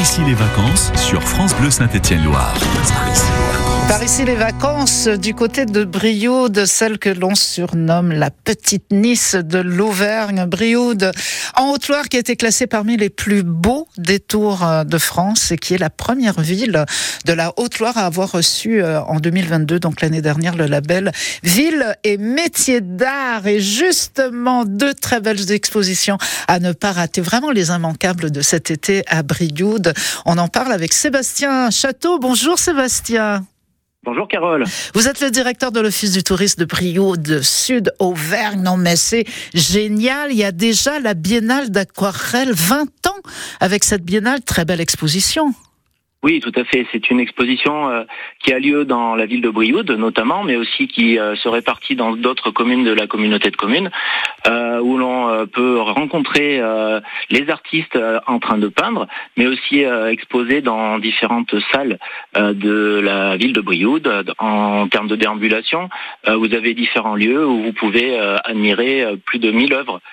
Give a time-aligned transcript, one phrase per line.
[0.00, 2.54] ici les vacances sur France Bleu Saint-Étienne-Loire.
[3.90, 9.34] Par ici les vacances du côté de Brioude, celle que l'on surnomme la petite Nice
[9.34, 10.44] de l'Auvergne.
[10.46, 11.10] Brioude,
[11.56, 15.58] en Haute-Loire, qui a été classée parmi les plus beaux détours euh, de France et
[15.58, 16.84] qui est la première ville
[17.24, 21.10] de la Haute-Loire à avoir reçu euh, en 2022, donc l'année dernière, le label
[21.42, 23.48] Ville et métier d'art.
[23.48, 26.16] Et justement, deux très belles expositions
[26.46, 27.22] à ne pas rater.
[27.22, 29.94] Vraiment les immanquables de cet été à Brioude.
[30.26, 32.20] On en parle avec Sébastien Château.
[32.20, 33.44] Bonjour Sébastien.
[34.02, 34.64] Bonjour Carole.
[34.94, 38.62] Vous êtes le directeur de l'Office du tourisme de Brioude Sud Auvergne.
[38.62, 40.32] Non mais c'est génial.
[40.32, 43.20] Il y a déjà la Biennale d'aquarelle 20 ans
[43.60, 44.40] avec cette Biennale.
[44.40, 45.52] Très belle exposition.
[46.22, 46.86] Oui, tout à fait.
[46.92, 48.04] C'est une exposition euh,
[48.40, 51.96] qui a lieu dans la ville de Brioude, notamment, mais aussi qui euh, se répartit
[51.96, 53.90] dans d'autres communes de la communauté de communes,
[54.46, 56.60] euh, où l'on peut rencontrer
[57.30, 59.06] les artistes en train de peindre,
[59.36, 61.98] mais aussi exposer dans différentes salles
[62.34, 64.34] de la ville de Brioude.
[64.38, 65.88] En termes de déambulation,
[66.26, 70.04] vous avez différents lieux où vous pouvez admirer plus de 1000 œuvres euh,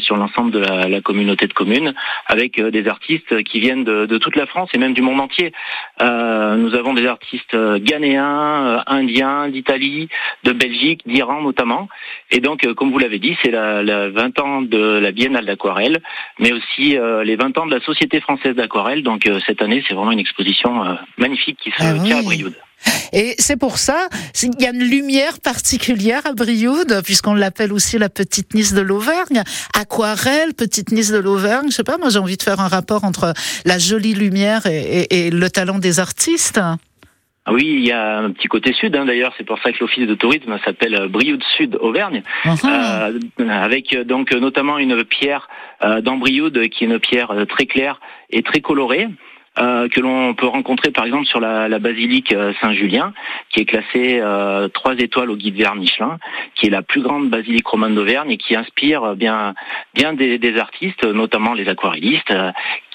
[0.00, 1.94] sur l'ensemble de la, la, communauté de communes,
[2.26, 5.20] avec euh, des artistes qui viennent de, de, toute la France et même du monde
[5.20, 5.52] entier.
[6.00, 10.08] Euh, nous avons des artistes ghanéens, indiens, d'Italie,
[10.44, 11.88] de Belgique, d'Iran notamment.
[12.30, 16.00] Et donc, comme vous l'avez dit, c'est la, la, 20 ans de la Biennale d'aquarelle,
[16.38, 19.02] mais aussi les 20 ans de la Société française d'aquarelle.
[19.02, 22.54] Donc cette année, c'est vraiment une exposition magnifique qui se ah tient à Brioude.
[23.12, 24.08] Et c'est pour ça,
[24.42, 28.80] il y a une lumière particulière à Brioude, puisqu'on l'appelle aussi la petite Nice de
[28.80, 29.42] l'Auvergne.
[29.78, 31.66] Aquarelle, petite Nice de l'Auvergne.
[31.70, 35.30] Je sais pas, moi j'ai envie de faire un rapport entre la jolie lumière et,
[35.30, 36.60] le talent des artistes.
[37.44, 39.78] Ah oui, il y a un petit côté sud, hein, d'ailleurs, c'est pour ça que
[39.80, 43.10] l'office de tourisme s'appelle euh, Brioude Sud Auvergne, uh-huh.
[43.40, 45.48] euh, avec euh, donc notamment une pierre
[45.82, 49.08] euh, dans Brioude qui est une pierre très claire et très colorée,
[49.58, 53.12] euh, que l'on peut rencontrer par exemple sur la, la basilique euh, Saint-Julien,
[53.50, 56.18] qui est classée euh, étoiles au guide vert Michelin,
[56.54, 59.54] qui est la plus grande basilique romane d'Auvergne et qui inspire bien
[59.94, 62.32] bien des, des artistes, notamment les aquarellistes,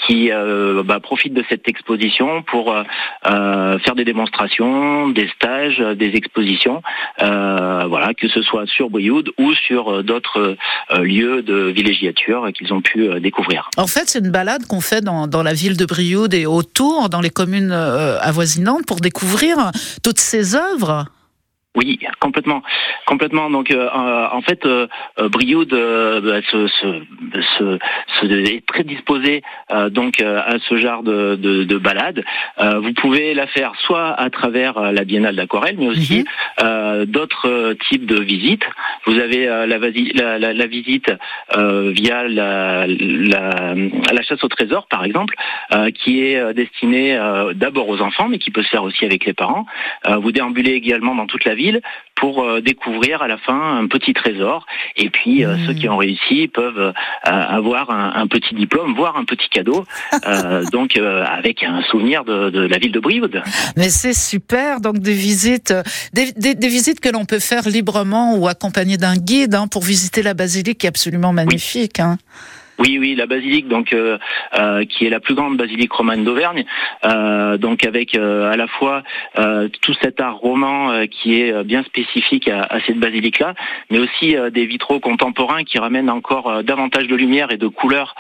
[0.06, 2.84] qui euh, bah, profitent de cette exposition pour euh,
[3.26, 6.82] euh, faire des démonstrations, des stages, des expositions,
[7.20, 10.58] voilà, que ce soit sur Brioude ou sur d'autres
[11.00, 13.70] lieux de villégiature qu'ils ont pu découvrir.
[13.78, 17.22] En fait, c'est une balade qu'on fait dans, dans, la ville de Brioude autour, dans
[17.22, 19.72] les communes avoisinantes, pour découvrir
[20.04, 21.06] toutes ces œuvres.
[21.78, 22.64] Oui, complètement,
[23.06, 23.52] complètement.
[23.52, 24.88] Donc, euh, euh, en fait, euh,
[25.30, 27.78] Brioude se, se,
[28.20, 29.44] se, est très disposé
[29.92, 32.24] donc à ce genre de, de, de balade.
[32.60, 36.26] vous pouvez la faire soit à travers la Biennale d'aquarelle, mais aussi
[36.60, 37.06] mhm.
[37.06, 38.66] d'autres types de visites.
[39.06, 41.12] Vous avez la, la, la, visite
[41.56, 45.36] via la, la, chasse au trésor, par exemple,
[45.94, 47.20] qui est destinée
[47.54, 49.66] d'abord aux enfants, mais qui peut se faire aussi avec les parents.
[50.06, 51.67] vous déambulez également dans toute la ville
[52.16, 54.66] pour euh, découvrir à la fin un petit trésor.
[54.96, 56.92] Et puis euh, ceux qui ont réussi peuvent euh,
[57.24, 59.86] avoir un, petit diplôme, voire un petit cadeau,
[60.72, 63.42] donc avec un souvenir de, la ville de Brioude.
[63.76, 65.74] Mais c'est super, donc des visites,
[66.14, 70.34] des, visites que l'on peut faire librement ou accompagnées d'un guide hein, pour visiter la
[70.34, 72.00] basilique qui est absolument magnifique.
[72.00, 72.18] Hein.
[72.80, 74.20] Oui, oui, la basilique, donc euh,
[74.58, 76.64] euh, qui est la plus grande basilique romane d'Auvergne,
[77.06, 79.04] euh, donc avec à la fois
[79.82, 83.54] tout cet art roman qui est bien spécifique à, cette basilique-là,
[83.90, 88.16] mais aussi des vitraux contemporains qui ramènent encore davantage de lumière et de couleur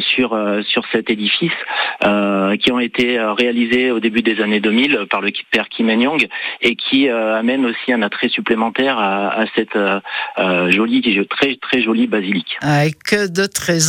[0.00, 1.52] sur sur cet édifice,
[2.00, 6.28] qui ont été réalisés au début des années 2000 par le père Kim Young
[6.60, 9.78] et qui amènent aussi un attrait supplémentaire à, cette
[10.68, 12.56] jolie, très très jolie basilique.
[12.60, 13.81] Avec de très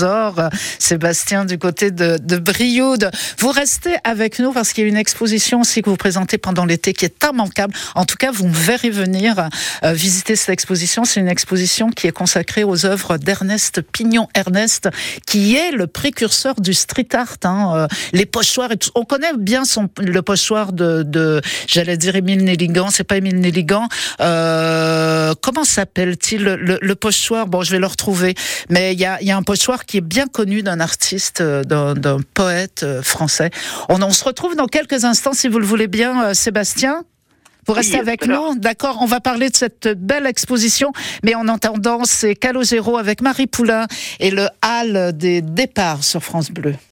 [0.80, 3.12] Sébastien, du côté de, de Brioude.
[3.40, 6.66] Vous restez avec nous parce qu'il y a une exposition aussi que vous présentez pendant
[6.66, 7.74] l'été qui est immanquable.
[7.96, 9.50] En tout cas, vous me verrez venir
[9.84, 11.06] euh, visiter cette exposition.
[11.06, 14.90] C'est une exposition qui est consacrée aux œuvres d'Ernest Pignon-Ernest,
[15.26, 17.38] qui est le précurseur du street art.
[17.44, 22.90] Hein, euh, les pochoirs, on connaît bien son, le pochoir de, j'allais dire Émile Nelligan,
[22.90, 23.88] c'est pas Émile Nelligan.
[24.22, 27.48] Euh, comment s'appelle-t-il le, pochoir?
[27.48, 28.36] Bon, je vais le retrouver.
[28.70, 32.84] Mais il y a un pochoir qui est bien connu d'un artiste, euh, d'un poète
[32.84, 33.50] euh, français.
[33.90, 37.04] On, on, se retrouve dans quelques instants, si vous le voulez bien, euh, Sébastien.
[37.66, 38.98] Vous restez avec nous, d'accord?
[39.00, 40.92] On va parler de cette belle exposition,
[41.24, 43.88] mais en entendant, c'est Calogero avec Marie Poulain
[44.20, 46.76] et le hall des départs sur France Bleu.